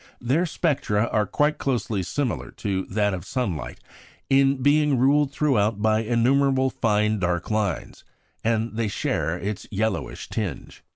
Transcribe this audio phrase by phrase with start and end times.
[0.19, 3.77] Their spectra are quite closely similar to that of sunlight,
[4.31, 8.03] in being ruled throughout by innumerable fine dark lines;
[8.43, 10.83] and they share its yellowish tinge.